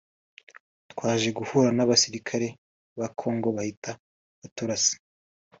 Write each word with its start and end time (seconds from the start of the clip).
twaje 0.91 1.27
guhura 1.37 1.69
n’abasirikare 1.73 2.47
ba 2.99 3.07
Congo 3.19 3.47
bahita 3.55 3.91
baturasa 4.41 4.93